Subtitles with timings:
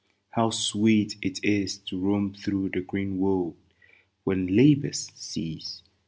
[0.31, 3.55] How sweet it is to roam through the green wold
[4.23, 5.83] When labors cease